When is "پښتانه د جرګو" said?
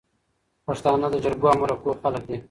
0.65-1.47